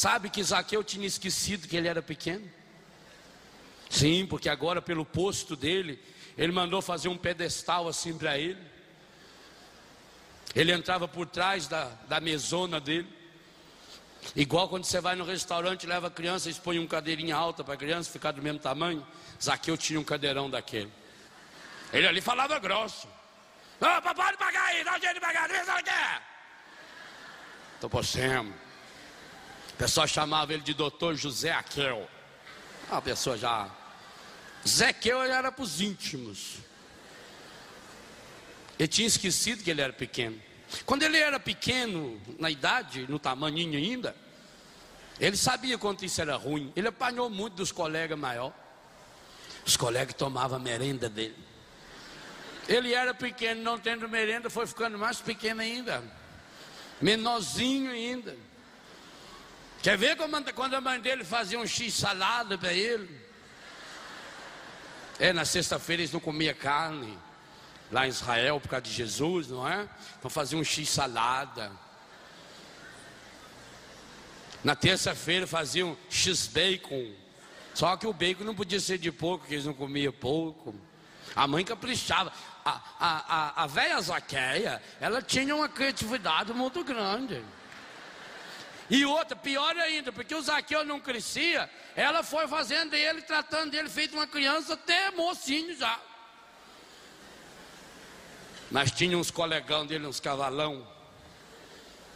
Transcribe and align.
Sabe 0.00 0.30
que 0.30 0.42
Zaqueu 0.42 0.82
tinha 0.82 1.06
esquecido 1.06 1.68
que 1.68 1.76
ele 1.76 1.86
era 1.86 2.00
pequeno? 2.00 2.50
Sim, 3.90 4.26
porque 4.26 4.48
agora, 4.48 4.80
pelo 4.80 5.04
posto 5.04 5.54
dele, 5.54 6.02
ele 6.38 6.52
mandou 6.52 6.80
fazer 6.80 7.08
um 7.08 7.18
pedestal 7.18 7.86
assim 7.86 8.16
para 8.16 8.38
ele. 8.38 8.58
Ele 10.54 10.72
entrava 10.72 11.06
por 11.06 11.26
trás 11.26 11.68
da, 11.68 11.84
da 12.08 12.18
mesona 12.18 12.80
dele. 12.80 13.06
Igual 14.34 14.70
quando 14.70 14.84
você 14.84 15.02
vai 15.02 15.14
no 15.16 15.22
restaurante, 15.22 15.86
leva 15.86 16.06
a 16.06 16.10
criança 16.10 16.48
e 16.48 16.52
expõe 16.52 16.78
um 16.78 16.86
cadeirinha 16.86 17.36
alta 17.36 17.62
para 17.62 17.74
a 17.74 17.76
criança 17.76 18.10
ficar 18.10 18.32
do 18.32 18.40
mesmo 18.40 18.58
tamanho. 18.58 19.06
Zaqueu 19.38 19.76
tinha 19.76 20.00
um 20.00 20.04
cadeirão 20.04 20.48
daquele. 20.48 20.90
Ele 21.92 22.06
ali 22.06 22.22
falava 22.22 22.58
grosso. 22.58 23.06
Oh, 23.78 24.14
pode 24.14 24.38
pagar 24.38 24.64
aí, 24.64 24.82
dá 24.82 24.96
um 24.96 24.98
jeito 24.98 25.14
de 25.16 25.20
pagar, 25.20 25.46
vê 25.46 25.62
se 25.62 25.68
ela 25.68 25.82
quer. 25.82 26.22
Pessoal 29.80 30.06
chamava 30.06 30.52
ele 30.52 30.62
de 30.62 30.74
doutor 30.74 31.16
José 31.16 31.50
Aquel. 31.50 32.06
A 32.90 33.00
pessoa 33.00 33.38
já. 33.38 33.66
Zequeu 34.68 35.22
era 35.22 35.50
para 35.50 35.62
os 35.62 35.80
íntimos. 35.80 36.58
Ele 38.78 38.86
tinha 38.86 39.08
esquecido 39.08 39.64
que 39.64 39.70
ele 39.70 39.80
era 39.80 39.94
pequeno. 39.94 40.38
Quando 40.84 41.02
ele 41.02 41.16
era 41.16 41.40
pequeno, 41.40 42.20
na 42.38 42.50
idade, 42.50 43.06
no 43.08 43.18
tamanho 43.18 43.56
ainda, 43.74 44.14
ele 45.18 45.34
sabia 45.34 45.78
quanto 45.78 46.04
isso 46.04 46.20
era 46.20 46.36
ruim. 46.36 46.70
Ele 46.76 46.88
apanhou 46.88 47.30
muito 47.30 47.54
dos 47.54 47.72
colegas 47.72 48.18
maiores. 48.18 48.54
Os 49.64 49.78
colegas 49.78 50.14
tomavam 50.14 50.60
merenda 50.60 51.08
dele. 51.08 51.38
Ele 52.68 52.92
era 52.92 53.14
pequeno, 53.14 53.62
não 53.62 53.78
tendo 53.78 54.06
merenda, 54.06 54.50
foi 54.50 54.66
ficando 54.66 54.98
mais 54.98 55.22
pequeno 55.22 55.62
ainda. 55.62 56.04
Menorzinho 57.00 57.90
ainda. 57.90 58.36
Quer 59.82 59.96
ver 59.96 60.16
quando 60.54 60.74
a 60.74 60.80
mãe 60.80 61.00
dele 61.00 61.24
fazia 61.24 61.58
um 61.58 61.66
x 61.66 61.94
salada 61.94 62.58
para 62.58 62.72
ele? 62.72 63.18
É, 65.18 65.32
na 65.32 65.44
sexta-feira 65.44 66.02
eles 66.02 66.12
não 66.12 66.20
comiam 66.20 66.54
carne. 66.54 67.18
Lá 67.90 68.06
em 68.06 68.10
Israel, 68.10 68.60
por 68.60 68.68
causa 68.68 68.84
de 68.84 68.92
Jesus, 68.92 69.48
não 69.48 69.68
é? 69.68 69.88
Então 70.18 70.30
fazia 70.30 70.58
um 70.58 70.64
x 70.64 70.88
salada. 70.88 71.72
Na 74.62 74.76
terça-feira 74.76 75.46
faziam 75.46 75.96
x 76.08 76.46
bacon. 76.46 77.12
Só 77.74 77.96
que 77.96 78.06
o 78.06 78.12
bacon 78.12 78.44
não 78.44 78.54
podia 78.54 78.78
ser 78.78 78.98
de 78.98 79.10
pouco, 79.10 79.40
porque 79.40 79.54
eles 79.54 79.64
não 79.64 79.74
comiam 79.74 80.12
pouco. 80.12 80.74
A 81.34 81.46
mãe 81.46 81.64
caprichava 81.64 82.32
a, 82.64 82.80
a, 82.98 83.62
a, 83.62 83.66
velha 83.66 84.00
Zaqueia, 84.00 84.82
ela 85.00 85.22
tinha 85.22 85.54
uma 85.54 85.68
criatividade 85.68 86.52
muito 86.52 86.84
grande. 86.84 87.42
E 88.90 89.04
outra, 89.04 89.36
pior 89.36 89.76
ainda, 89.76 90.10
porque 90.10 90.34
o 90.34 90.42
Zaqueu 90.42 90.84
não 90.84 90.98
crescia, 90.98 91.70
ela 91.94 92.24
foi 92.24 92.48
fazendo 92.48 92.92
ele, 92.94 93.22
tratando 93.22 93.72
ele 93.72 93.88
feito 93.88 94.14
uma 94.14 94.26
criança, 94.26 94.74
até 94.74 95.12
mocinho 95.12 95.76
já. 95.76 95.96
Mas 98.68 98.90
tinha 98.90 99.16
uns 99.16 99.30
colegão 99.30 99.86
dele, 99.86 100.08
uns 100.08 100.18
cavalão. 100.18 100.86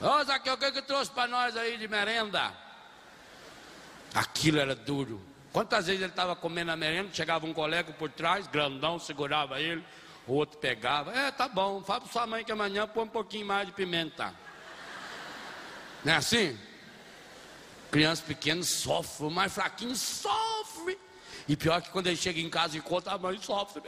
Ô 0.01 0.25
Zaqueu, 0.25 0.55
o 0.55 0.59
que, 0.59 0.73
que 0.73 0.83
trouxe 0.83 1.13
para 1.13 1.29
nós 1.29 1.57
aí 1.57 1.77
de 1.77 1.87
merenda? 1.87 2.53
Aquilo 4.13 4.59
era 4.59 4.75
duro. 4.75 5.23
Quantas 5.53 5.87
vezes 5.87 6.03
ele 6.03 6.11
estava 6.11 6.35
comendo 6.35 6.73
a 6.73 6.77
merenda, 6.77 7.15
chegava 7.15 7.47
um 7.47 7.55
colega 7.55 7.93
por 7.93 8.11
trás, 8.11 8.49
grandão, 8.49 8.99
segurava 8.99 9.61
ele, 9.61 9.85
o 10.27 10.33
outro 10.33 10.59
pegava, 10.59 11.13
é, 11.17 11.31
tá 11.31 11.47
bom, 11.47 11.81
fala 11.85 12.01
para 12.01 12.11
sua 12.11 12.27
mãe 12.27 12.45
que 12.45 12.51
amanhã 12.51 12.89
põe 12.89 13.05
um 13.05 13.09
pouquinho 13.09 13.47
mais 13.47 13.67
de 13.67 13.73
pimenta. 13.73 14.35
Não 16.05 16.13
é 16.13 16.17
assim? 16.17 16.59
Criança 17.91 18.23
pequena 18.27 18.63
sofre, 18.63 19.27
o 19.27 19.31
mais 19.31 19.53
fraquinho 19.53 19.97
sofre. 19.97 20.99
E 21.49 21.57
pior 21.57 21.81
que 21.81 21.91
quando 21.91 22.09
ele 22.09 22.17
chega 22.17 22.41
em 22.41 22.51
casa 22.51 22.77
e 22.77 22.81
conta, 22.81 23.13
a 23.13 23.19
mãe 23.19 23.41
sofre. 23.41 23.83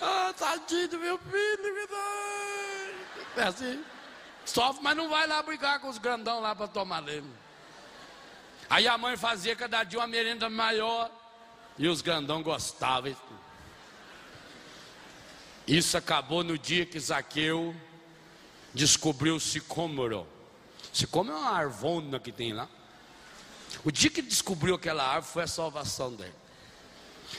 Ah, 0.00 0.34
tadinho 0.36 0.88
do 0.88 0.98
meu 0.98 1.18
filho. 1.18 1.88
É 3.36 3.42
assim. 3.42 3.84
Sofre, 4.44 4.82
mas 4.82 4.96
não 4.96 5.08
vai 5.08 5.26
lá 5.26 5.42
brigar 5.42 5.80
com 5.80 5.88
os 5.88 5.98
grandão 5.98 6.40
lá 6.40 6.54
para 6.54 6.68
tomar 6.68 7.00
leme. 7.00 7.30
Aí 8.68 8.86
a 8.86 8.98
mãe 8.98 9.16
fazia 9.16 9.56
cada 9.56 9.82
dia 9.84 9.98
uma 9.98 10.06
merenda 10.06 10.48
maior. 10.48 11.10
E 11.78 11.88
os 11.88 12.00
grandão 12.00 12.42
gostavam. 12.42 13.14
Isso 15.66 15.96
acabou 15.96 16.44
no 16.44 16.56
dia 16.56 16.86
que 16.86 16.98
Zaqueu 16.98 17.74
descobriu 18.76 19.36
o 19.36 19.40
sicômoro. 19.40 20.28
Sicômoro 20.92 21.36
é 21.36 21.40
uma 21.40 21.50
arvona 21.50 22.20
que 22.20 22.30
tem 22.30 22.52
lá. 22.52 22.68
O 23.82 23.90
dia 23.90 24.10
que 24.10 24.22
descobriu 24.22 24.74
aquela 24.74 25.02
árvore 25.02 25.32
foi 25.32 25.42
a 25.44 25.46
salvação 25.46 26.14
dele. 26.14 26.34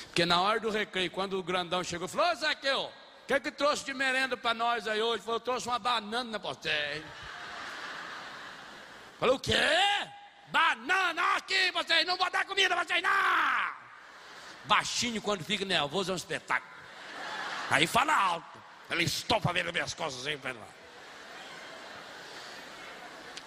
Porque 0.07 0.25
na 0.25 0.41
hora 0.41 0.59
do 0.59 0.69
recreio, 0.69 1.11
quando 1.11 1.39
o 1.39 1.43
grandão 1.43 1.83
chegou, 1.83 2.07
falou: 2.07 2.31
Ô 2.31 2.35
Zaqueu, 2.35 2.81
o 2.81 3.27
que 3.27 3.33
é 3.35 3.39
que 3.39 3.51
trouxe 3.51 3.85
de 3.85 3.93
merenda 3.93 4.35
para 4.35 4.53
nós 4.53 4.87
aí 4.87 5.01
hoje? 5.01 5.23
Falou: 5.23 5.39
trouxe 5.39 5.67
uma 5.67 5.79
banana 5.79 6.39
para 6.39 6.53
você. 6.53 7.03
Falou: 9.19 9.35
o 9.35 9.39
quê? 9.39 9.53
Banana 10.47 11.35
aqui, 11.35 11.71
vocês 11.71 12.05
não 12.05 12.17
vou 12.17 12.31
dar 12.31 12.45
comida 12.45 12.75
para 12.75 12.85
vocês, 12.85 13.03
não! 13.03 13.77
Baixinho, 14.65 15.21
quando 15.21 15.43
fica 15.43 15.63
nervoso, 15.63 16.11
é 16.11 16.13
um 16.13 16.17
espetáculo. 16.17 16.73
Aí 17.69 17.85
fala 17.85 18.13
alto. 18.15 18.57
Ele 18.89 19.03
estopa 19.03 19.53
vendo 19.53 19.71
minhas 19.71 19.93
costas 19.93 20.25
aí 20.25 20.37
para 20.37 20.53
lá. 20.53 20.67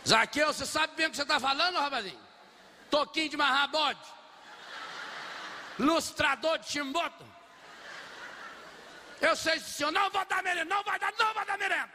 Zaqueu, 0.06 0.52
você 0.52 0.66
sabe 0.66 0.94
bem 0.96 1.06
o 1.06 1.10
que 1.10 1.16
você 1.16 1.22
está 1.22 1.38
falando, 1.38 1.76
rapazinho? 1.76 2.18
Toquinho 2.90 3.28
de 3.28 3.36
marrabode. 3.36 4.00
Lustrador 5.78 6.58
de 6.58 6.68
chimboto. 6.70 7.24
Eu 9.20 9.36
sei 9.36 9.58
se 9.58 9.66
o 9.66 9.74
senhor 9.74 9.92
não 9.92 10.10
vai 10.10 10.24
dar 10.26 10.42
merenda, 10.42 10.74
não 10.74 10.82
vai 10.82 10.98
dar, 10.98 11.12
não 11.18 11.34
vai 11.34 11.44
dar 11.44 11.58
merenda. 11.58 11.90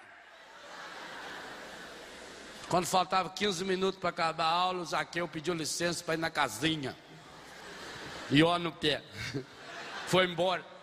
Quando 2.70 2.86
faltava 2.86 3.30
15 3.30 3.64
minutos 3.64 4.00
para 4.00 4.10
acabar 4.10 4.46
a 4.46 4.50
aula, 4.50 4.82
o 4.82 4.86
Zaqueu 4.86 5.28
pediu 5.28 5.54
licença 5.54 6.04
para 6.04 6.16
ir 6.16 6.18
na 6.18 6.30
casinha. 6.30 6.96
E 8.30 8.42
ó 8.44 8.58
no 8.58 8.72
pé. 8.72 9.04
Foi 10.08 10.26
embora. 10.26 10.75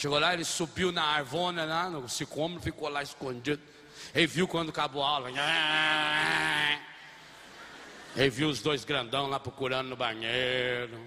Chegou 0.00 0.18
lá, 0.18 0.32
ele 0.32 0.46
subiu 0.46 0.90
na 0.90 1.04
arvona, 1.04 1.66
lá, 1.66 1.90
no 1.90 2.08
sicômoro, 2.08 2.62
ficou 2.62 2.88
lá 2.88 3.02
escondido. 3.02 3.60
Ele 4.14 4.26
viu 4.26 4.48
quando 4.48 4.70
acabou 4.70 5.04
a 5.04 5.08
aula. 5.10 5.28
Ele 8.16 8.30
viu 8.30 8.48
os 8.48 8.62
dois 8.62 8.82
grandão 8.82 9.26
lá 9.26 9.38
procurando 9.38 9.90
no 9.90 9.96
banheiro. 9.96 10.98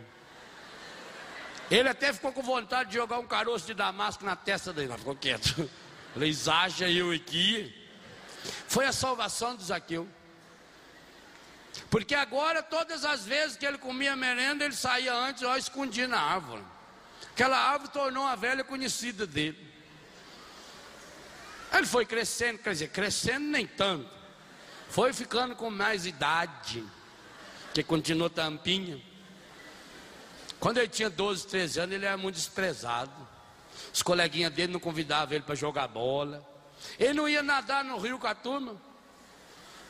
Ele 1.71 1.89
até 1.89 2.13
ficou 2.13 2.31
com 2.31 2.43
vontade 2.43 2.91
de 2.91 2.97
jogar 2.97 3.17
um 3.17 3.25
caroço 3.25 3.65
de 3.65 3.73
damasco 3.73 4.23
na 4.23 4.35
testa 4.35 4.71
dele. 4.71 4.89
Mas 4.89 4.99
ficou 4.99 5.15
quieto. 5.15 5.67
Ele 6.15 6.27
exaja 6.27 6.87
eu 6.87 7.11
aqui. 7.11 7.73
Foi 8.67 8.85
a 8.85 8.91
salvação 8.93 9.55
de 9.55 9.63
Zaqueu. 9.63 10.07
Porque 11.89 12.13
agora, 12.13 12.61
todas 12.61 13.03
as 13.03 13.25
vezes 13.25 13.57
que 13.57 13.65
ele 13.65 13.79
comia 13.79 14.15
merenda, 14.15 14.63
ele 14.63 14.75
saía 14.75 15.15
antes, 15.15 15.41
ó, 15.41 15.57
escondia 15.57 16.07
na 16.07 16.21
árvore. 16.21 16.61
Aquela 17.33 17.57
árvore 17.57 17.91
tornou 17.91 18.25
a 18.25 18.35
velha 18.35 18.63
conhecida 18.63 19.25
dele. 19.25 19.57
Ele 21.71 21.85
foi 21.85 22.05
crescendo, 22.05 22.59
quer 22.59 22.71
dizer, 22.71 22.89
crescendo 22.89 23.45
nem 23.47 23.65
tanto. 23.65 24.09
Foi 24.89 25.11
ficando 25.11 25.55
com 25.55 25.71
mais 25.71 26.05
idade, 26.05 26.83
que 27.73 27.83
continuou 27.83 28.29
tampinha. 28.29 29.01
Quando 30.59 30.77
ele 30.77 30.87
tinha 30.87 31.09
12, 31.09 31.47
13 31.47 31.79
anos, 31.79 31.95
ele 31.95 32.05
era 32.05 32.15
muito 32.15 32.35
desprezado. 32.35 33.11
Os 33.91 34.03
coleguinhas 34.03 34.53
dele 34.53 34.71
não 34.71 34.79
convidavam 34.79 35.33
ele 35.33 35.43
para 35.43 35.55
jogar 35.55 35.87
bola. 35.87 36.47
Ele 36.99 37.13
não 37.13 37.27
ia 37.27 37.41
nadar 37.41 37.83
no 37.83 37.97
rio 37.97 38.19
com 38.19 38.27
a 38.27 38.35
turma 38.35 38.79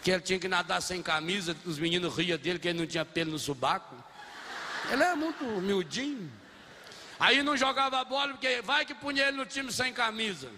que 0.04 0.12
ele 0.12 0.22
tinha 0.22 0.38
que 0.38 0.50
nadar 0.50 0.82
sem 0.82 1.02
camisa, 1.02 1.56
os 1.66 1.80
meninos 1.80 2.14
riam 2.14 2.38
dele 2.38 2.60
que 2.60 2.68
ele 2.68 2.80
não 2.80 2.86
tinha 2.86 3.06
pelo 3.06 3.32
no 3.32 3.40
subaco. 3.40 3.96
Ele 4.92 5.02
era 5.02 5.16
muito 5.16 5.46
humildinho. 5.46 6.30
Aí 7.20 7.42
não 7.44 7.56
jogava 7.56 8.04
bola, 8.04 8.34
porque 8.34 8.62
vai 8.62 8.86
que 8.86 8.94
punha 8.94 9.28
ele 9.28 9.38
no 9.38 9.46
time 9.46 9.72
sem 9.72 9.94
camisa. 9.94 10.52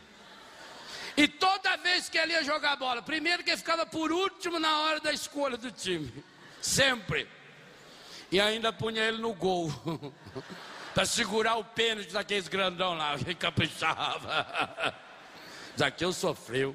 E 1.18 1.28
toda 1.28 1.78
vez 1.78 2.10
que 2.10 2.18
ele 2.18 2.34
ia 2.34 2.44
jogar 2.44 2.76
bola, 2.76 3.02
primeiro 3.02 3.44
que 3.44 3.50
ele 3.50 3.58
ficava 3.58 3.86
por 3.86 4.12
último 4.12 4.60
na 4.60 4.80
hora 4.80 5.00
da 5.00 5.14
escolha 5.14 5.58
do 5.58 5.72
time. 5.72 6.12
Sempre. 6.62 7.28
E 8.32 8.40
ainda 8.40 8.74
punha 8.74 9.02
ele 9.04 9.18
no 9.20 9.34
gol. 9.34 9.72
para 10.96 11.06
segurar 11.06 11.58
o 11.58 11.64
pênalti 11.64 12.14
daqueles 12.14 12.48
grandão 12.48 12.96
lá, 12.96 13.18
que 13.20 13.36
caprichava. 13.36 14.96
Zaqueu 15.78 16.14
sofreu. 16.14 16.74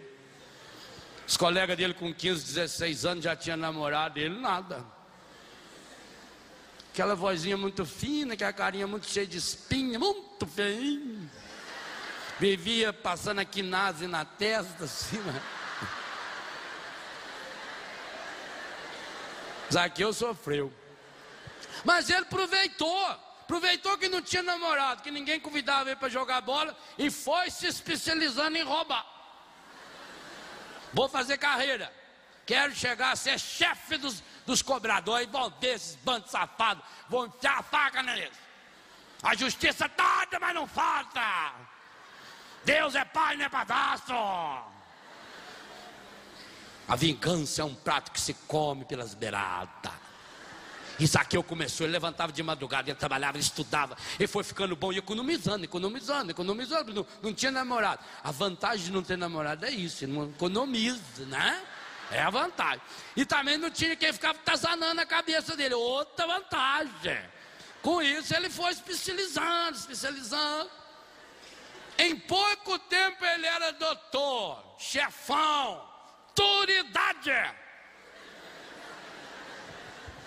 Os 1.26 1.38
colegas 1.38 1.76
dele 1.76 1.94
com 1.94 2.12
15, 2.12 2.44
16 2.44 3.06
anos 3.06 3.24
já 3.24 3.34
tinham 3.34 3.56
namorado, 3.56 4.18
ele 4.18 4.38
nada. 4.38 4.84
Aquela 6.92 7.14
vozinha 7.14 7.56
muito 7.56 7.86
fina, 7.86 8.34
aquela 8.34 8.52
carinha 8.52 8.86
muito 8.86 9.08
cheia 9.08 9.26
de 9.26 9.38
espinha, 9.38 9.98
muito 9.98 10.46
feinho. 10.46 11.30
Vivia 12.38 12.92
passando 12.92 13.38
a 13.40 13.44
quinase 13.44 14.06
na 14.06 14.24
testa, 14.24 14.84
assim, 14.84 15.18
né? 15.18 15.42
Zaqueu 19.72 20.12
sofreu. 20.12 20.72
Mas 21.84 22.10
ele 22.10 22.22
aproveitou. 22.22 23.06
Aproveitou 23.42 23.98
que 23.98 24.08
não 24.08 24.22
tinha 24.22 24.42
namorado, 24.42 25.02
que 25.02 25.10
ninguém 25.10 25.40
convidava 25.40 25.90
ele 25.90 25.96
para 25.96 26.08
jogar 26.08 26.40
bola 26.40 26.76
e 26.96 27.10
foi 27.10 27.50
se 27.50 27.66
especializando 27.66 28.56
em 28.56 28.62
roubar. 28.62 29.04
Vou 30.92 31.08
fazer 31.08 31.36
carreira. 31.36 31.92
Quero 32.46 32.74
chegar 32.74 33.12
a 33.12 33.16
ser 33.16 33.38
chefe 33.38 33.96
dos, 33.96 34.22
dos 34.50 34.62
cobradores. 34.62 35.28
Vão 35.28 35.50
desses 35.60 35.96
bandos 35.96 36.30
safados. 36.30 36.84
Vão 37.08 37.26
enfiar 37.26 37.58
a 37.58 37.62
faca 37.62 38.02
neles. 38.02 38.30
A 39.22 39.34
justiça 39.34 39.88
tarda, 39.88 40.38
mas 40.38 40.54
não 40.54 40.66
falta. 40.66 41.52
Deus 42.64 42.94
é 42.94 43.04
pai, 43.04 43.36
não 43.36 43.44
é 43.44 43.48
padastro. 43.48 44.16
A 46.88 46.96
vingança 46.96 47.62
é 47.62 47.64
um 47.64 47.74
prato 47.74 48.10
que 48.10 48.20
se 48.20 48.34
come 48.34 48.84
pelas 48.84 49.14
beiradas. 49.14 49.92
Isaqueu 50.98 51.42
começou, 51.42 51.86
ele 51.86 51.92
levantava 51.92 52.30
de 52.30 52.42
madrugada, 52.42 52.90
ele 52.90 52.98
trabalhava, 52.98 53.38
ele 53.38 53.44
estudava, 53.44 53.96
ele 54.18 54.26
foi 54.26 54.44
ficando 54.44 54.76
bom 54.76 54.92
e 54.92 54.98
economizando, 54.98 55.64
economizando, 55.64 56.30
economizando, 56.30 56.92
não, 56.92 57.06
não 57.22 57.32
tinha 57.32 57.50
namorado. 57.50 58.02
A 58.22 58.30
vantagem 58.30 58.86
de 58.86 58.92
não 58.92 59.02
ter 59.02 59.16
namorado 59.16 59.64
é 59.64 59.70
isso, 59.70 60.06
não 60.06 60.28
economiza, 60.28 61.24
né? 61.26 61.62
É 62.10 62.20
a 62.20 62.30
vantagem. 62.30 62.80
E 63.16 63.24
também 63.24 63.56
não 63.56 63.70
tinha 63.70 63.94
quem 63.94 64.12
ficava 64.12 64.38
tazanando 64.38 65.00
a 65.00 65.06
cabeça 65.06 65.56
dele, 65.56 65.74
outra 65.74 66.26
vantagem. 66.26 67.20
Com 67.82 68.02
isso 68.02 68.34
ele 68.34 68.50
foi 68.50 68.72
especializando, 68.72 69.78
especializando. 69.78 70.70
Em 71.98 72.18
pouco 72.18 72.78
tempo 72.78 73.24
ele 73.24 73.46
era 73.46 73.72
doutor, 73.72 74.62
chefão, 74.78 75.88
autoridade. 76.28 77.30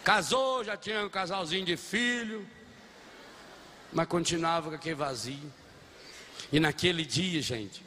Casou, 0.03 0.63
já 0.63 0.77
tinha 0.77 1.05
um 1.05 1.09
casalzinho 1.09 1.65
de 1.65 1.77
filho, 1.77 2.47
mas 3.91 4.07
continuava 4.07 4.69
com 4.69 4.75
aquele 4.75 4.95
vazio. 4.95 5.53
E 6.51 6.59
naquele 6.59 7.05
dia, 7.05 7.41
gente, 7.41 7.83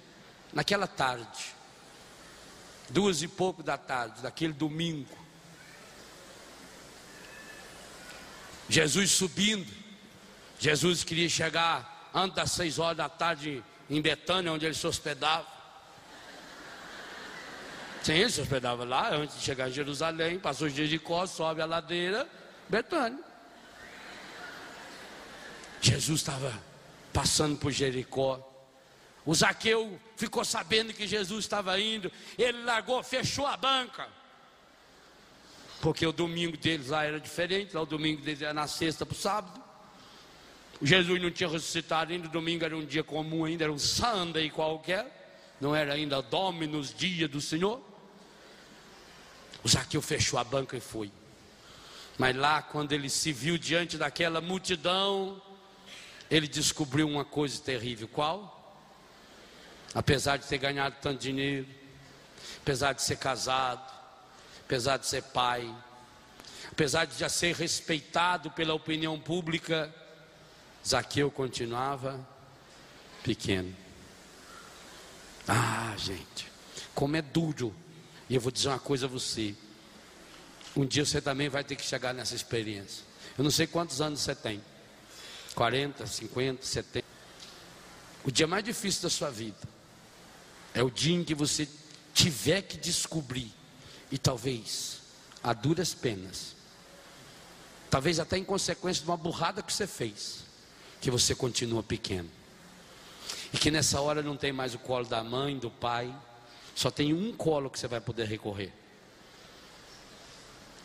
naquela 0.52 0.86
tarde, 0.86 1.55
duas 2.90 3.22
e 3.22 3.28
pouco 3.28 3.62
da 3.62 3.76
tarde, 3.76 4.22
daquele 4.22 4.52
domingo, 4.52 5.26
Jesus 8.68 9.12
subindo, 9.12 9.72
Jesus 10.58 11.04
queria 11.04 11.28
chegar 11.28 12.10
antes 12.12 12.34
das 12.34 12.52
seis 12.52 12.78
horas 12.78 12.96
da 12.96 13.08
tarde 13.08 13.62
em 13.88 14.00
Betânia, 14.00 14.52
onde 14.52 14.66
ele 14.66 14.74
se 14.74 14.86
hospedava. 14.86 15.46
Sim, 18.02 18.14
ele 18.14 18.30
se 18.30 18.40
hospedava 18.40 18.84
lá 18.84 19.14
antes 19.14 19.36
de 19.36 19.42
chegar 19.42 19.68
em 19.68 19.72
Jerusalém, 19.72 20.38
passou 20.38 20.66
os 20.66 20.74
dias 20.74 20.88
de 20.88 20.94
Jericó, 20.94 21.26
sobe 21.26 21.60
a 21.60 21.66
ladeira, 21.66 22.28
Betânia. 22.68 23.22
Jesus 25.80 26.20
estava 26.20 26.52
passando 27.12 27.56
por 27.56 27.70
Jericó. 27.70 28.55
O 29.26 29.34
Zaqueu 29.34 30.00
ficou 30.16 30.44
sabendo 30.44 30.94
que 30.94 31.04
Jesus 31.04 31.44
estava 31.44 31.78
indo, 31.80 32.12
ele 32.38 32.62
largou, 32.62 33.02
fechou 33.02 33.44
a 33.44 33.56
banca. 33.56 34.08
Porque 35.80 36.06
o 36.06 36.12
domingo 36.12 36.56
deles 36.56 36.88
lá 36.88 37.04
era 37.04 37.18
diferente, 37.18 37.74
lá 37.74 37.82
o 37.82 37.86
domingo 37.86 38.22
deles 38.22 38.40
era 38.40 38.54
na 38.54 38.68
sexta 38.68 39.04
para 39.04 39.14
o 39.14 39.18
sábado. 39.18 39.60
Jesus 40.80 41.20
não 41.20 41.30
tinha 41.30 41.48
ressuscitado 41.48 42.12
ainda, 42.12 42.28
o 42.28 42.30
domingo 42.30 42.64
era 42.64 42.76
um 42.76 42.84
dia 42.84 43.02
comum 43.02 43.44
ainda, 43.44 43.64
era 43.64 43.72
um 43.72 43.78
Sunday 43.78 44.48
qualquer, 44.48 45.56
não 45.60 45.74
era 45.74 45.94
ainda 45.94 46.22
Dominus, 46.22 46.94
dia 46.94 47.26
do 47.26 47.40
Senhor. 47.40 47.82
O 49.64 49.68
Zaqueu 49.68 50.00
fechou 50.00 50.38
a 50.38 50.44
banca 50.44 50.76
e 50.76 50.80
foi. 50.80 51.10
Mas 52.16 52.36
lá, 52.36 52.62
quando 52.62 52.92
ele 52.92 53.10
se 53.10 53.32
viu 53.32 53.58
diante 53.58 53.98
daquela 53.98 54.40
multidão, 54.40 55.42
ele 56.30 56.46
descobriu 56.46 57.08
uma 57.08 57.24
coisa 57.24 57.60
terrível: 57.60 58.06
qual? 58.06 58.55
Apesar 59.96 60.36
de 60.36 60.44
ter 60.44 60.58
ganhado 60.58 60.94
tanto 61.00 61.18
dinheiro, 61.18 61.66
apesar 62.60 62.92
de 62.92 63.00
ser 63.00 63.16
casado, 63.16 63.90
apesar 64.62 64.98
de 64.98 65.06
ser 65.06 65.22
pai, 65.22 65.74
apesar 66.70 67.06
de 67.06 67.16
já 67.16 67.30
ser 67.30 67.54
respeitado 67.54 68.50
pela 68.50 68.74
opinião 68.74 69.18
pública, 69.18 69.90
Zaqueu 70.86 71.30
continuava 71.30 72.20
pequeno. 73.22 73.74
Ah, 75.48 75.94
gente, 75.96 76.52
como 76.94 77.16
é 77.16 77.22
duro. 77.22 77.74
E 78.28 78.34
eu 78.34 78.40
vou 78.40 78.52
dizer 78.52 78.68
uma 78.68 78.78
coisa 78.78 79.06
a 79.06 79.08
você. 79.08 79.54
Um 80.76 80.84
dia 80.84 81.06
você 81.06 81.22
também 81.22 81.48
vai 81.48 81.64
ter 81.64 81.74
que 81.74 81.86
chegar 81.86 82.12
nessa 82.12 82.34
experiência. 82.34 83.02
Eu 83.38 83.44
não 83.44 83.50
sei 83.50 83.66
quantos 83.66 84.02
anos 84.02 84.20
você 84.20 84.34
tem. 84.34 84.62
40, 85.54 86.06
50, 86.06 86.66
70. 86.66 87.06
O 88.24 88.30
dia 88.30 88.46
mais 88.46 88.62
difícil 88.62 89.00
da 89.00 89.08
sua 89.08 89.30
vida 89.30 89.75
é 90.76 90.82
o 90.82 90.90
dia 90.90 91.16
em 91.16 91.24
que 91.24 91.34
você 91.34 91.66
tiver 92.12 92.60
que 92.60 92.76
descobrir 92.76 93.50
e 94.12 94.18
talvez 94.18 95.00
a 95.42 95.54
duras 95.54 95.94
penas, 95.94 96.54
talvez 97.88 98.20
até 98.20 98.36
em 98.36 98.44
consequência 98.44 99.02
de 99.02 99.08
uma 99.08 99.16
burrada 99.16 99.62
que 99.62 99.72
você 99.72 99.86
fez, 99.86 100.44
que 101.00 101.10
você 101.10 101.34
continua 101.34 101.82
pequeno. 101.82 102.28
E 103.54 103.56
que 103.56 103.70
nessa 103.70 104.02
hora 104.02 104.22
não 104.22 104.36
tem 104.36 104.52
mais 104.52 104.74
o 104.74 104.78
colo 104.78 105.06
da 105.06 105.24
mãe, 105.24 105.58
do 105.58 105.70
pai, 105.70 106.14
só 106.74 106.90
tem 106.90 107.14
um 107.14 107.32
colo 107.32 107.70
que 107.70 107.78
você 107.78 107.88
vai 107.88 108.00
poder 108.02 108.26
recorrer. 108.26 108.70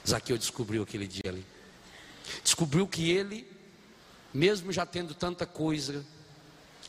Zaqueu 0.07 0.37
descobriu 0.37 0.83
aquele 0.83 1.05
dia 1.05 1.29
ali. 1.31 1.45
Descobriu 2.41 2.87
que 2.87 3.11
ele, 3.11 3.45
mesmo 4.33 4.71
já 4.71 4.85
tendo 4.85 5.13
tanta 5.13 5.45
coisa, 5.45 6.05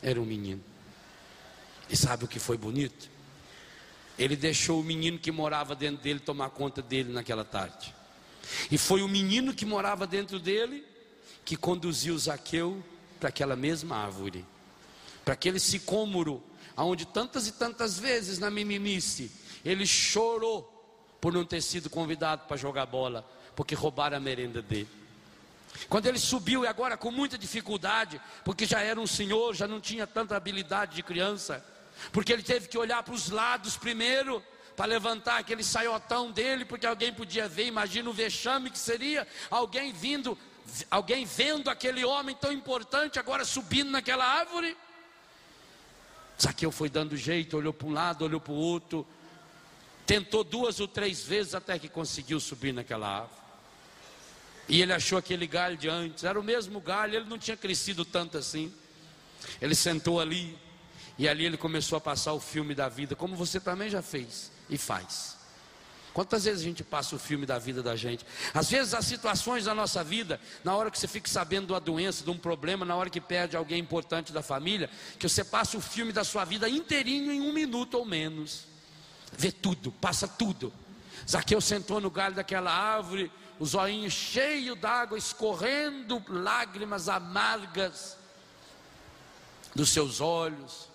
era 0.01 0.21
um 0.21 0.25
menino. 0.25 0.63
E 1.89 1.95
sabe 1.95 2.25
o 2.25 2.27
que 2.27 2.39
foi 2.39 2.57
bonito? 2.57 3.09
Ele 4.17 4.35
deixou 4.35 4.79
o 4.79 4.83
menino 4.83 5.17
que 5.17 5.31
morava 5.31 5.75
dentro 5.75 6.03
dele 6.03 6.19
tomar 6.19 6.49
conta 6.49 6.81
dele 6.81 7.11
naquela 7.11 7.43
tarde. 7.43 7.93
E 8.69 8.77
foi 8.77 9.01
o 9.01 9.07
menino 9.07 9.53
que 9.53 9.65
morava 9.65 10.05
dentro 10.05 10.39
dele 10.39 10.85
que 11.45 11.55
conduziu 11.55 12.17
Zaqueu 12.17 12.83
para 13.19 13.29
aquela 13.29 13.55
mesma 13.55 13.97
árvore, 13.97 14.45
para 15.23 15.33
aquele 15.33 15.59
sicômoro, 15.59 16.43
aonde 16.75 17.05
tantas 17.05 17.47
e 17.47 17.53
tantas 17.53 17.97
vezes 17.97 18.39
na 18.39 18.49
mimimice 18.49 19.31
ele 19.63 19.85
chorou 19.85 20.69
por 21.21 21.31
não 21.31 21.45
ter 21.45 21.61
sido 21.61 21.89
convidado 21.89 22.45
para 22.47 22.57
jogar 22.57 22.85
bola, 22.85 23.25
porque 23.55 23.73
roubaram 23.73 24.17
a 24.17 24.19
merenda 24.19 24.61
dele. 24.61 24.89
Quando 25.87 26.05
ele 26.05 26.19
subiu, 26.19 26.63
e 26.63 26.67
agora 26.67 26.97
com 26.97 27.11
muita 27.11 27.37
dificuldade, 27.37 28.21
porque 28.43 28.65
já 28.65 28.81
era 28.81 28.99
um 28.99 29.07
senhor, 29.07 29.55
já 29.55 29.67
não 29.67 29.79
tinha 29.79 30.05
tanta 30.05 30.35
habilidade 30.35 30.95
de 30.95 31.03
criança, 31.03 31.65
porque 32.11 32.33
ele 32.33 32.43
teve 32.43 32.67
que 32.67 32.77
olhar 32.77 33.03
para 33.03 33.13
os 33.13 33.29
lados 33.29 33.77
primeiro, 33.77 34.43
para 34.75 34.85
levantar 34.85 35.37
aquele 35.37 35.63
saiotão 35.63 36.31
dele, 36.31 36.65
porque 36.65 36.85
alguém 36.85 37.13
podia 37.13 37.47
ver, 37.47 37.67
imagina 37.67 38.09
o 38.09 38.13
vexame 38.13 38.69
que 38.69 38.77
seria 38.77 39.27
alguém 39.49 39.93
vindo, 39.93 40.37
alguém 40.89 41.25
vendo 41.25 41.69
aquele 41.69 42.03
homem 42.03 42.35
tão 42.35 42.51
importante 42.51 43.19
agora 43.19 43.45
subindo 43.45 43.91
naquela 43.91 44.25
árvore. 44.25 44.75
Zaqueu 46.41 46.71
foi 46.71 46.89
dando 46.89 47.15
jeito, 47.15 47.57
olhou 47.57 47.73
para 47.73 47.87
um 47.87 47.93
lado, 47.93 48.25
olhou 48.25 48.41
para 48.41 48.51
o 48.51 48.55
outro, 48.55 49.07
tentou 50.05 50.43
duas 50.43 50.79
ou 50.79 50.87
três 50.87 51.23
vezes 51.23 51.53
até 51.53 51.77
que 51.77 51.87
conseguiu 51.87 52.39
subir 52.39 52.73
naquela 52.73 53.07
árvore. 53.07 53.43
E 54.67 54.81
ele 54.81 54.93
achou 54.93 55.17
aquele 55.17 55.45
galho 55.45 55.77
de 55.77 55.89
antes, 55.89 56.23
era 56.23 56.39
o 56.39 56.43
mesmo 56.43 56.79
galho, 56.79 57.15
ele 57.15 57.29
não 57.29 57.37
tinha 57.37 57.57
crescido 57.57 58.03
tanto 58.05 58.37
assim. 58.37 58.73
Ele 59.61 59.75
sentou 59.75 60.19
ali, 60.19 60.57
e 61.17 61.27
ali 61.27 61.45
ele 61.45 61.57
começou 61.57 61.97
a 61.97 62.01
passar 62.01 62.33
o 62.33 62.39
filme 62.39 62.73
da 62.73 62.89
vida, 62.89 63.15
como 63.15 63.35
você 63.35 63.59
também 63.59 63.89
já 63.89 64.01
fez 64.01 64.51
e 64.69 64.77
faz. 64.77 65.37
Quantas 66.13 66.43
vezes 66.43 66.61
a 66.61 66.63
gente 66.63 66.83
passa 66.83 67.15
o 67.15 67.19
filme 67.19 67.45
da 67.45 67.57
vida 67.57 67.81
da 67.81 67.95
gente? 67.95 68.23
Às 68.53 68.69
vezes 68.69 68.93
as 68.93 69.05
situações 69.05 69.65
da 69.65 69.73
nossa 69.73 70.03
vida, 70.03 70.39
na 70.63 70.75
hora 70.75 70.91
que 70.91 70.99
você 70.99 71.07
fica 71.07 71.27
sabendo 71.27 71.67
de 71.67 71.73
uma 71.73 71.79
doença, 71.79 72.23
de 72.23 72.29
um 72.29 72.37
problema, 72.37 72.85
na 72.85 72.95
hora 72.95 73.09
que 73.09 73.19
perde 73.19 73.57
alguém 73.57 73.79
importante 73.79 74.31
da 74.31 74.43
família, 74.43 74.89
que 75.17 75.27
você 75.27 75.43
passa 75.43 75.75
o 75.75 75.81
filme 75.81 76.11
da 76.11 76.23
sua 76.23 76.45
vida 76.45 76.69
inteirinho 76.69 77.31
em 77.31 77.41
um 77.41 77.51
minuto 77.51 77.95
ou 77.95 78.05
menos. 78.05 78.65
Vê 79.35 79.51
tudo, 79.51 79.91
passa 79.91 80.27
tudo. 80.27 80.71
Zaqueu 81.27 81.59
sentou 81.59 81.99
no 81.99 82.11
galho 82.11 82.35
daquela 82.35 82.71
árvore, 82.71 83.31
os 83.59 83.73
olhinhos 83.73 84.13
cheios 84.13 84.77
d'água, 84.77 85.17
escorrendo 85.17 86.23
lágrimas 86.27 87.09
amargas 87.09 88.17
dos 89.73 89.89
seus 89.89 90.21
olhos 90.21 90.92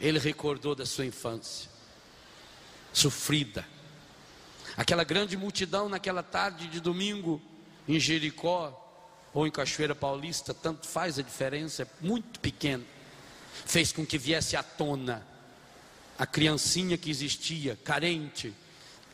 ele 0.00 0.18
recordou 0.18 0.74
da 0.74 0.84
sua 0.86 1.06
infância, 1.06 1.70
sofrida. 2.92 3.64
Aquela 4.76 5.04
grande 5.04 5.36
multidão 5.36 5.88
naquela 5.88 6.22
tarde 6.22 6.66
de 6.66 6.80
domingo 6.80 7.40
em 7.86 8.00
Jericó 8.00 8.80
ou 9.32 9.46
em 9.46 9.50
Cachoeira 9.50 9.94
Paulista, 9.94 10.54
tanto 10.54 10.86
faz 10.86 11.18
a 11.18 11.22
diferença, 11.22 11.82
é 11.82 11.86
muito 12.00 12.40
pequeno. 12.40 12.84
Fez 13.66 13.92
com 13.92 14.04
que 14.04 14.18
viesse 14.18 14.56
à 14.56 14.62
tona 14.62 15.26
a 16.18 16.26
criancinha 16.26 16.96
que 16.96 17.10
existia, 17.10 17.76
carente, 17.84 18.54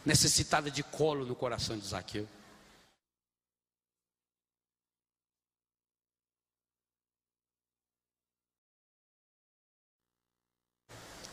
necessitada 0.05 0.71
de 0.71 0.83
colo 0.83 1.25
no 1.25 1.35
coração 1.35 1.79
de 1.79 1.87
Zaqueu. 1.87 2.29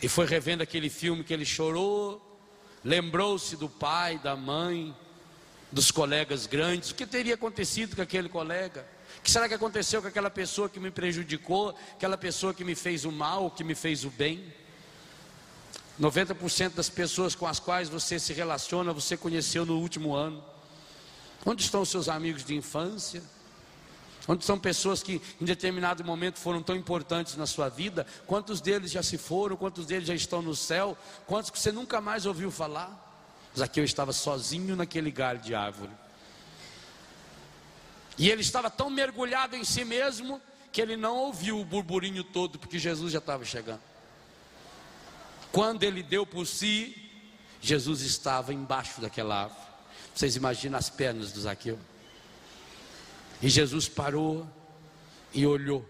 E 0.01 0.07
foi 0.07 0.25
revendo 0.25 0.61
aquele 0.61 0.89
filme 0.89 1.23
que 1.23 1.33
ele 1.33 1.45
chorou, 1.45 2.21
lembrou-se 2.83 3.55
do 3.55 3.67
pai, 3.67 4.19
da 4.19 4.35
mãe, 4.35 4.95
dos 5.71 5.91
colegas 5.91 6.45
grandes, 6.45 6.91
o 6.91 6.95
que 6.95 7.05
teria 7.05 7.35
acontecido 7.35 7.95
com 7.95 8.01
aquele 8.01 8.29
colega? 8.29 8.87
O 9.19 9.21
que 9.21 9.31
será 9.31 9.47
que 9.47 9.53
aconteceu 9.53 10.01
com 10.01 10.07
aquela 10.07 10.29
pessoa 10.29 10.69
que 10.69 10.79
me 10.79 10.91
prejudicou, 10.91 11.75
aquela 11.93 12.17
pessoa 12.17 12.53
que 12.53 12.63
me 12.63 12.75
fez 12.75 13.05
o 13.05 13.11
mal, 13.11 13.51
que 13.51 13.63
me 13.63 13.75
fez 13.75 14.05
o 14.05 14.09
bem? 14.09 14.53
90% 15.99 16.75
das 16.75 16.89
pessoas 16.89 17.33
com 17.33 17.47
as 17.47 17.59
quais 17.59 17.89
você 17.89 18.19
se 18.19 18.31
relaciona, 18.31 18.93
você 18.93 19.17
conheceu 19.17 19.65
no 19.65 19.79
último 19.79 20.13
ano. 20.13 20.43
Onde 21.45 21.63
estão 21.63 21.81
os 21.81 21.89
seus 21.89 22.07
amigos 22.07 22.45
de 22.45 22.55
infância? 22.55 23.23
Onde 24.27 24.43
são 24.43 24.59
pessoas 24.59 25.01
que 25.01 25.21
em 25.39 25.45
determinado 25.45 26.03
momento 26.03 26.37
foram 26.37 26.61
tão 26.61 26.75
importantes 26.75 27.37
na 27.37 27.47
sua 27.47 27.69
vida? 27.69 28.05
Quantos 28.25 28.59
deles 28.59 28.91
já 28.91 29.01
se 29.01 29.17
foram? 29.17 29.55
Quantos 29.55 29.85
deles 29.85 30.07
já 30.07 30.13
estão 30.13 30.41
no 30.41 30.55
céu? 30.55 30.97
Quantos 31.25 31.49
que 31.49 31.57
você 31.57 31.71
nunca 31.71 32.01
mais 32.01 32.25
ouviu 32.25 32.51
falar? 32.51 33.05
Zaqueu 33.57 33.85
estava 33.85 34.11
sozinho 34.11 34.75
naquele 34.75 35.09
galho 35.09 35.39
de 35.39 35.55
árvore. 35.55 35.91
E 38.17 38.29
ele 38.29 38.41
estava 38.41 38.69
tão 38.69 38.89
mergulhado 38.89 39.55
em 39.55 39.63
si 39.63 39.85
mesmo 39.85 40.41
que 40.71 40.81
ele 40.81 40.97
não 40.97 41.15
ouviu 41.17 41.59
o 41.59 41.65
burburinho 41.65 42.23
todo, 42.23 42.59
porque 42.59 42.77
Jesus 42.77 43.13
já 43.13 43.19
estava 43.19 43.45
chegando. 43.45 43.81
Quando 45.51 45.83
ele 45.83 46.03
deu 46.03 46.25
por 46.25 46.45
si, 46.45 46.95
Jesus 47.61 48.01
estava 48.01 48.53
embaixo 48.53 48.99
daquela 48.99 49.43
árvore. 49.43 49.67
Vocês 50.13 50.35
imaginam 50.35 50.77
as 50.77 50.89
pernas 50.89 51.31
do 51.31 51.39
Zaqueu? 51.39 51.79
E 53.41 53.49
Jesus 53.49 53.87
parou 53.87 54.47
e 55.33 55.45
olhou. 55.45 55.87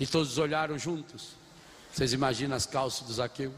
E 0.00 0.06
todos 0.06 0.38
olharam 0.38 0.78
juntos. 0.78 1.36
Vocês 1.92 2.12
imaginam 2.12 2.56
as 2.56 2.66
calças 2.66 3.06
do 3.06 3.12
Zaqueu? 3.12 3.52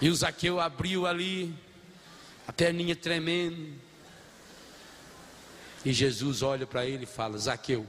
E 0.00 0.08
o 0.08 0.14
Zaqueu 0.14 0.60
abriu 0.60 1.06
ali, 1.06 1.54
a 2.46 2.52
perninha 2.52 2.96
tremendo. 2.96 3.78
E 5.84 5.92
Jesus 5.92 6.42
olha 6.42 6.66
para 6.66 6.86
ele 6.86 7.04
e 7.04 7.06
fala: 7.06 7.38
Zaqueu, 7.38 7.86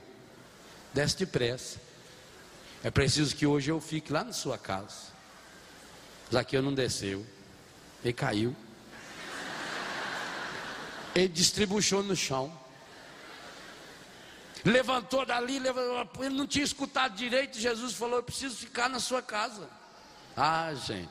desce 0.93 1.17
depressa. 1.17 1.81
É 2.83 2.91
preciso 2.91 3.35
que 3.35 3.45
hoje 3.45 3.71
eu 3.71 3.79
fique 3.79 4.11
lá 4.11 4.23
na 4.23 4.33
sua 4.33 4.57
casa. 4.57 5.13
Zaqueu 6.31 6.61
não 6.61 6.73
desceu, 6.73 7.25
ele 8.03 8.13
caiu. 8.13 8.55
Ele 11.15 11.27
distribuiu 11.27 12.03
no 12.03 12.15
chão. 12.15 12.62
Levantou 14.65 15.25
dali, 15.25 15.59
levantou, 15.59 16.23
ele 16.23 16.35
não 16.35 16.47
tinha 16.47 16.63
escutado 16.63 17.15
direito. 17.15 17.57
Jesus 17.57 17.93
falou: 17.93 18.17
Eu 18.17 18.23
preciso 18.23 18.55
ficar 18.55 18.89
na 18.89 18.99
sua 18.99 19.21
casa. 19.21 19.69
Ah, 20.35 20.73
gente. 20.73 21.09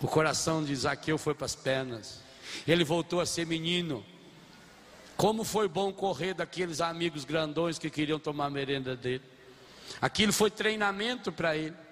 O 0.00 0.06
coração 0.06 0.64
de 0.64 0.74
Zaqueu 0.74 1.18
foi 1.18 1.34
para 1.34 1.46
as 1.46 1.54
pernas. 1.54 2.20
Ele 2.66 2.84
voltou 2.84 3.20
a 3.20 3.26
ser 3.26 3.46
menino. 3.46 4.04
Como 5.16 5.44
foi 5.44 5.68
bom 5.68 5.92
correr 5.92 6.34
daqueles 6.34 6.80
amigos 6.80 7.24
grandões 7.24 7.78
que 7.78 7.88
queriam 7.88 8.18
tomar 8.18 8.50
merenda 8.50 8.94
dele. 8.94 9.24
Aquilo 10.00 10.32
foi 10.32 10.50
treinamento 10.50 11.32
para 11.32 11.56
ele 11.56 11.85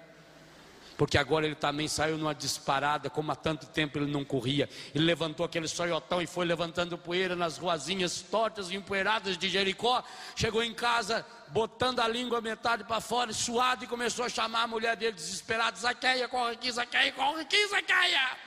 porque 0.97 1.17
agora 1.17 1.45
ele 1.45 1.55
também 1.55 1.87
saiu 1.87 2.17
numa 2.17 2.33
disparada, 2.33 3.09
como 3.09 3.31
há 3.31 3.35
tanto 3.35 3.65
tempo 3.67 3.97
ele 3.97 4.09
não 4.09 4.23
corria. 4.23 4.69
Ele 4.93 5.03
levantou 5.03 5.45
aquele 5.45 5.67
sonhotão 5.67 6.21
e 6.21 6.27
foi 6.27 6.45
levantando 6.45 6.97
poeira 6.97 7.35
nas 7.35 7.57
ruazinhas 7.57 8.21
tortas 8.21 8.69
e 8.69 8.75
empoeiradas 8.75 9.37
de 9.37 9.49
Jericó. 9.49 10.03
Chegou 10.35 10.63
em 10.63 10.73
casa, 10.73 11.25
botando 11.49 11.99
a 11.99 12.07
língua 12.07 12.39
metade 12.39 12.85
para 12.85 13.01
fora, 13.01 13.33
suado, 13.33 13.83
e 13.83 13.87
começou 13.87 14.23
a 14.23 14.29
chamar 14.29 14.63
a 14.63 14.67
mulher 14.67 14.95
dele 14.95 15.11
desesperada: 15.11 15.75
Zaqueia, 15.75 16.29
corre 16.29 16.53
aqui, 16.53 16.71
Zaqueia, 16.71 17.11
corre 17.11 17.41
aqui, 17.41 17.67
Zaqueia. 17.67 18.37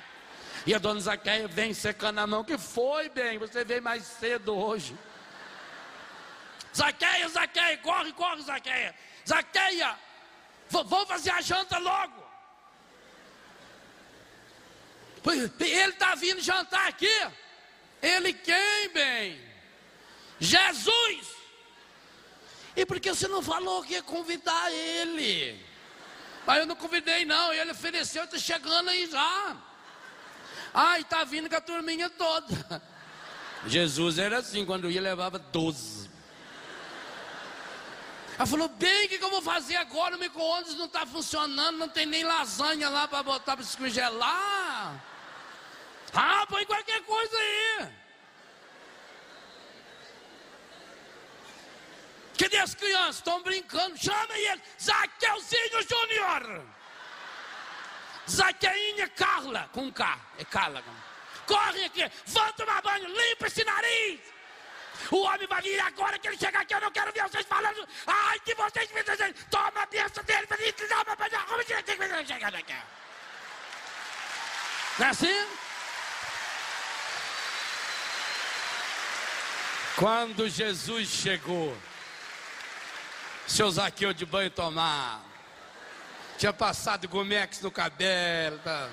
E 0.66 0.74
a 0.74 0.78
dona 0.78 1.00
Zaqueia 1.00 1.46
vem 1.48 1.74
secando 1.74 2.18
a 2.18 2.26
mão: 2.26 2.44
Que 2.44 2.56
foi, 2.56 3.10
bem? 3.10 3.36
Você 3.38 3.62
veio 3.62 3.82
mais 3.82 4.04
cedo 4.04 4.56
hoje. 4.56 4.96
Zaqueia, 6.74 7.28
Zaqueia, 7.28 7.76
corre, 7.78 8.12
corre, 8.12 8.40
Zaqueia. 8.40 8.94
Zaqueia, 9.26 9.96
vamos 10.70 11.08
fazer 11.08 11.30
a 11.30 11.42
janta 11.42 11.76
logo. 11.78 12.27
Ele 15.26 15.92
está 15.92 16.14
vindo 16.14 16.40
jantar 16.40 16.88
aqui. 16.88 17.26
Ele 18.00 18.32
quem, 18.32 18.88
bem? 18.92 19.40
Jesus. 20.38 21.26
E 22.76 22.86
por 22.86 23.00
que 23.00 23.10
você 23.12 23.26
não 23.26 23.42
falou 23.42 23.82
que 23.82 23.94
ia 23.94 24.02
convidar 24.02 24.72
ele? 24.72 25.60
Mas 26.46 26.58
eu 26.58 26.66
não 26.66 26.76
convidei, 26.76 27.24
não. 27.24 27.52
Ele 27.52 27.72
ofereceu, 27.72 28.24
está 28.24 28.38
chegando 28.38 28.88
aí 28.88 29.10
já. 29.10 29.56
Ai, 30.72 31.00
está 31.00 31.24
vindo 31.24 31.48
com 31.48 31.56
a 31.56 31.60
turminha 31.60 32.08
toda. 32.08 32.82
Jesus 33.66 34.18
era 34.18 34.38
assim, 34.38 34.64
quando 34.64 34.90
ia 34.90 35.00
levava 35.00 35.38
doze. 35.38 36.08
Ela 38.36 38.46
falou, 38.46 38.68
bem, 38.68 39.06
o 39.06 39.08
que, 39.08 39.18
que, 39.18 39.24
eu 39.24 39.30
vou 39.30 39.42
fazer 39.42 39.74
agora? 39.74 40.16
O 40.16 40.20
micro-ondas 40.20 40.76
não 40.76 40.84
está 40.84 41.04
funcionando, 41.04 41.76
não 41.76 41.88
tem 41.88 42.06
nem 42.06 42.22
lasanha 42.22 42.88
lá 42.88 43.08
para 43.08 43.24
botar 43.24 43.56
para 43.56 43.64
descongelar. 43.64 44.57
Ah, 46.14 46.46
põe 46.48 46.64
qualquer 46.64 47.02
coisa 47.02 47.36
aí. 47.36 47.88
Cadê 52.38 52.58
as 52.58 52.74
crianças? 52.74 53.16
Estão 53.16 53.42
brincando. 53.42 53.96
Chama 53.98 54.38
ele. 54.38 54.62
Zaqueuzinho 54.80 55.82
Júnior. 55.88 56.66
Zaqueinha 58.30 59.08
Carla. 59.08 59.68
Com 59.72 59.92
K. 59.92 60.18
É 60.38 60.44
Carla. 60.44 60.82
Corre 61.46 61.84
aqui. 61.84 62.10
Vão 62.26 62.52
tomar 62.52 62.80
banho. 62.82 63.08
Limpa 63.08 63.46
esse 63.48 63.64
nariz. 63.64 64.20
O 65.10 65.18
homem 65.22 65.46
vai 65.46 65.62
vir 65.62 65.80
agora 65.80 66.18
que 66.18 66.28
ele 66.28 66.38
chega 66.38 66.60
aqui. 66.60 66.74
Eu 66.74 66.80
não 66.80 66.90
quero 66.90 67.12
ver 67.12 67.22
vocês 67.22 67.46
falando. 67.46 67.88
Ai, 68.06 68.38
que 68.40 68.54
vocês 68.54 68.90
me 68.92 69.02
Toma 69.50 69.82
a 69.82 69.86
bênção 69.86 70.22
dele. 70.24 70.46
Toma 70.46 71.12
a 71.12 71.16
bênção 71.16 71.82
dele. 71.84 72.06
Não 74.98 75.06
é 75.06 75.10
assim? 75.10 75.67
Quando 79.98 80.48
Jesus 80.48 81.08
chegou, 81.08 81.76
seu 83.48 83.68
Zaqueu 83.68 84.12
de 84.12 84.24
banho 84.24 84.48
tomar, 84.48 85.24
tinha 86.38 86.52
passado 86.52 87.08
gomex 87.08 87.60
no 87.60 87.68
cabelo, 87.68 88.60
tá? 88.60 88.88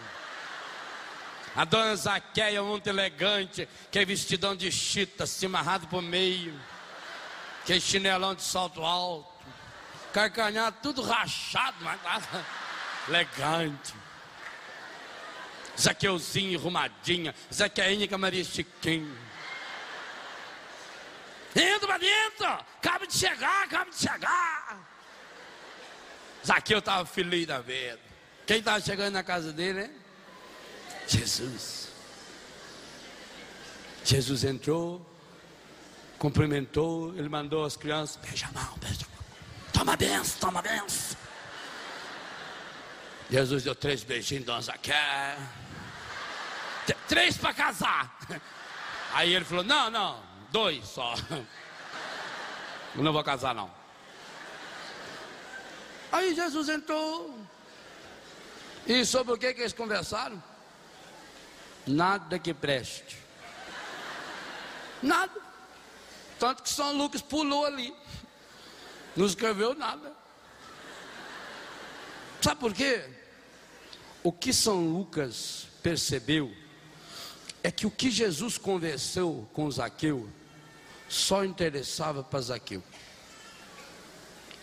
A 1.56 1.64
dona 1.64 1.96
Zaqueia, 1.96 2.64
muito 2.64 2.88
elegante, 2.88 3.70
que 3.92 4.00
é 4.00 4.04
vestidão 4.04 4.56
de 4.56 4.72
chita, 4.72 5.28
se 5.28 5.46
amarrado 5.46 5.86
por 5.86 6.02
meio, 6.02 6.60
que 7.68 7.74
é 7.74 7.80
chinelão 7.80 8.34
de 8.34 8.42
salto 8.42 8.84
alto, 8.84 9.46
carcanhado, 10.12 10.78
tudo 10.82 11.04
rachado, 11.04 11.78
mas 11.82 12.00
elegante. 13.08 13.94
Zaqueuzinho, 15.80 16.58
arrumadinha, 16.58 17.36
Zaqueinha 17.54 18.08
com 18.08 18.16
a 18.16 18.18
Maria. 18.18 18.44
Entra 21.56 21.88
para 21.88 21.98
dentro. 21.98 22.46
Acaba 22.46 23.08
de 23.08 23.14
chegar, 23.14 23.64
acaba 23.64 23.90
de 23.90 23.98
chegar. 23.98 24.90
Zaqueu 26.46 26.80
estava 26.80 27.06
feliz 27.06 27.48
da 27.48 27.60
vida. 27.60 28.00
Quem 28.46 28.60
estava 28.60 28.80
chegando 28.82 29.14
na 29.14 29.24
casa 29.24 29.52
dele, 29.52 29.84
hein? 29.84 29.92
Jesus. 31.08 31.90
Jesus 34.04 34.44
entrou, 34.44 35.04
cumprimentou, 36.20 37.16
ele 37.16 37.30
mandou 37.30 37.66
as 37.66 37.76
crianças, 37.76 38.18
beija 38.18 38.48
a 38.48 38.52
mão, 38.52 38.78
beija 38.78 39.06
a 39.06 39.16
mão. 39.16 39.26
Toma 39.74 39.98
benção, 39.98 40.40
toma 40.40 40.62
benção. 40.62 41.18
Jesus 43.32 43.64
deu 43.64 43.74
três 43.74 44.04
beijinhos, 44.04 44.46
Dona 44.46 44.62
Zaqueu. 44.62 44.94
Três 47.08 47.38
para 47.38 47.54
casar. 47.54 48.16
Aí 49.14 49.34
ele 49.34 49.46
falou: 49.46 49.64
Não, 49.64 49.90
não, 49.90 50.24
Dois 50.56 50.88
só. 50.88 51.14
Não 52.96 53.12
vou 53.12 53.22
casar, 53.26 53.54
não. 53.54 53.70
Aí 56.10 56.34
Jesus 56.34 56.70
entrou. 56.70 57.38
E 58.88 59.04
sobre 59.04 59.34
o 59.34 59.38
que, 59.38 59.54
que 59.54 59.60
eles 59.60 59.74
conversaram? 59.74 60.42
Nada 61.86 62.40
que 62.40 62.54
preste. 62.54 63.18
Nada. 65.04 65.34
Tanto 66.40 66.64
que 66.64 66.70
São 66.70 66.98
Lucas 66.98 67.22
pulou 67.22 67.66
ali. 67.66 67.94
Não 69.14 69.26
escreveu 69.26 69.76
nada. 69.76 70.14
Sabe 72.40 72.62
por 72.62 72.74
quê? 72.74 73.04
O 74.24 74.32
que 74.32 74.54
São 74.54 74.88
Lucas 74.88 75.68
percebeu 75.84 76.50
é 77.62 77.70
que 77.70 77.86
o 77.86 77.92
que 77.92 78.10
Jesus 78.10 78.58
conversou 78.58 79.50
com 79.52 79.70
Zaqueu 79.70 80.30
só 81.08 81.44
interessava 81.44 82.24
para 82.24 82.42
Zaqueu. 82.42 82.84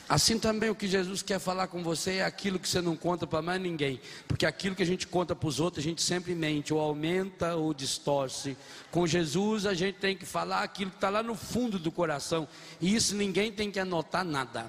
Assim 0.09 0.39
também 0.39 0.69
o 0.69 0.75
que 0.75 0.87
Jesus 0.87 1.23
quer 1.23 1.39
falar 1.39 1.69
com 1.69 1.83
você 1.83 2.17
é 2.17 2.25
aquilo 2.25 2.59
que 2.59 2.69
você 2.69 2.83
não 2.83 2.95
conta 2.95 3.27
para 3.27 3.41
mais 3.41 3.61
ninguém, 3.61 3.99
porque 4.29 4.45
aquilo 4.45 4.77
que 4.77 4.83
a 4.83 4.87
gente 4.87 5.07
conta 5.07 5.35
para 5.35 5.49
os 5.49 5.59
outros 5.59 5.83
a 5.83 5.89
gente 5.89 6.03
sempre 6.03 6.35
mente, 6.35 6.75
ou 6.75 6.81
aumenta 6.81 7.55
ou 7.55 7.73
distorce. 7.73 8.55
Com 8.91 9.07
Jesus 9.07 9.65
a 9.65 9.73
gente 9.73 9.97
tem 9.97 10.15
que 10.15 10.27
falar 10.27 10.63
aquilo 10.63 10.91
que 10.91 10.99
está 10.99 11.09
lá 11.09 11.23
no 11.23 11.35
fundo 11.35 11.79
do 11.79 11.91
coração, 11.91 12.47
e 12.79 12.95
isso 12.95 13.15
ninguém 13.15 13.51
tem 13.51 13.71
que 13.71 13.81
anotar 13.81 14.25
nada. 14.25 14.67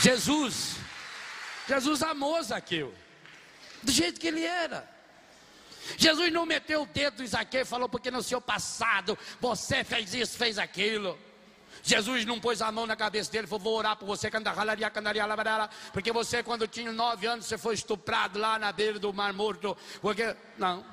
Jesus, 0.00 0.76
Jesus 1.68 2.02
amou 2.02 2.42
Zaqueu, 2.42 2.94
do 3.82 3.92
jeito 3.92 4.18
que 4.18 4.26
ele 4.26 4.44
era. 4.44 4.88
Jesus 5.96 6.32
não 6.32 6.46
meteu 6.46 6.82
o 6.82 6.86
dedo 6.86 7.22
em 7.22 7.26
Zaqueu 7.26 7.62
e 7.62 7.64
falou, 7.64 7.88
porque 7.88 8.10
no 8.10 8.22
seu 8.22 8.40
passado 8.40 9.18
você 9.40 9.84
fez 9.84 10.14
isso, 10.14 10.36
fez 10.36 10.58
aquilo. 10.58 11.18
Jesus 11.82 12.24
não 12.24 12.40
pôs 12.40 12.60
a 12.60 12.72
mão 12.72 12.86
na 12.86 12.96
cabeça 12.96 13.30
dele 13.30 13.46
falou: 13.46 13.62
Vou 13.62 13.74
orar 13.76 13.96
por 13.96 14.06
você, 14.06 14.30
porque 15.92 16.12
você, 16.12 16.42
quando 16.42 16.66
tinha 16.66 16.90
nove 16.90 17.26
anos, 17.26 17.46
você 17.46 17.56
foi 17.56 17.74
estuprado 17.74 18.38
lá 18.38 18.58
na 18.58 18.72
beira 18.72 18.98
do 18.98 19.12
Mar 19.12 19.32
Morto. 19.32 19.76
Porque... 20.00 20.34
Não. 20.56 20.84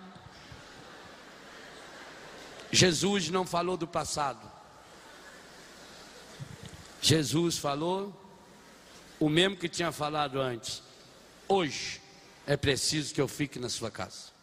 Jesus 2.72 3.30
não 3.30 3.46
falou 3.46 3.78
do 3.78 3.88
passado. 3.88 4.52
Jesus 7.02 7.58
falou 7.58 8.25
o 9.20 9.30
mesmo 9.30 9.56
que 9.56 9.70
tinha 9.70 9.92
falado 9.92 10.40
antes. 10.40 10.82
Hoje 11.48 12.02
é 12.46 12.58
preciso 12.58 13.14
que 13.14 13.22
eu 13.22 13.28
fique 13.28 13.60
na 13.60 13.70
sua 13.70 13.92
casa. 13.92 14.35